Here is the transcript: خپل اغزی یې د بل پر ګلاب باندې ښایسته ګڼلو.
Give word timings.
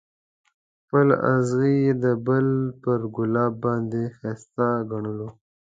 خپل 0.81 1.07
اغزی 1.31 1.73
یې 1.83 1.93
د 2.03 2.05
بل 2.27 2.47
پر 2.81 2.99
ګلاب 3.15 3.53
باندې 3.65 4.03
ښایسته 4.17 4.67
ګڼلو. 4.91 5.29